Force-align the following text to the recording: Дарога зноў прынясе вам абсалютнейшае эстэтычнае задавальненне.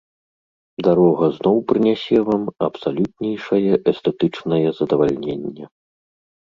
Дарога 0.87 1.25
зноў 1.37 1.57
прынясе 1.73 2.17
вам 2.31 2.43
абсалютнейшае 2.71 3.73
эстэтычнае 3.95 4.67
задавальненне. 4.83 5.65